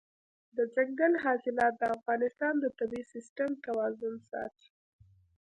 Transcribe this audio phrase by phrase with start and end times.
[0.57, 4.69] دځنګل حاصلات د افغانستان د طبعي سیسټم توازن ساتي.